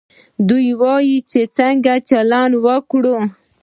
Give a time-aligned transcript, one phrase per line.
[0.47, 3.17] دوی وايي چې څنګه چلند وکړو.